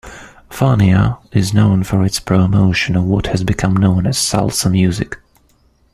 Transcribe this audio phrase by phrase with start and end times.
[0.49, 5.19] Fania is known for its promotion of what has become known as Salsa music.